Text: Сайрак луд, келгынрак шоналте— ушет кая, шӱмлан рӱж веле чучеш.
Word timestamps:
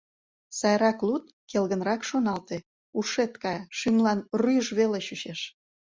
Сайрак 0.59 0.99
луд, 1.07 1.23
келгынрак 1.49 2.01
шоналте— 2.09 2.57
ушет 2.99 3.33
кая, 3.43 3.61
шӱмлан 3.77 4.19
рӱж 4.41 4.67
веле 4.77 4.99
чучеш. 5.07 5.39